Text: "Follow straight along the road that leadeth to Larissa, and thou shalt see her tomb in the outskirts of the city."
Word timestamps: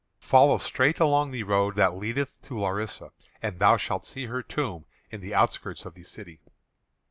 "Follow 0.17 0.57
straight 0.57 0.99
along 0.99 1.29
the 1.29 1.43
road 1.43 1.75
that 1.75 1.93
leadeth 1.93 2.41
to 2.41 2.57
Larissa, 2.57 3.11
and 3.39 3.59
thou 3.59 3.77
shalt 3.77 4.03
see 4.03 4.25
her 4.25 4.41
tomb 4.41 4.87
in 5.11 5.21
the 5.21 5.35
outskirts 5.35 5.85
of 5.85 5.93
the 5.93 6.03
city." 6.03 6.39